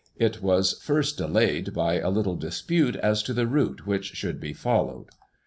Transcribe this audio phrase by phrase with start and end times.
[0.17, 4.51] It was first delayed by a little dispute as to the route which should be
[4.51, 5.09] followed.